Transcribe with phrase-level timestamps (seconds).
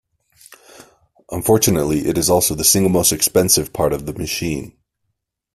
[1.29, 4.75] Unfortunately it is also the single most expensive part of the machine.